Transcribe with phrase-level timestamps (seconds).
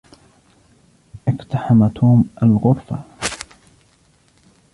[1.27, 3.03] اقتحم توم الغرفة.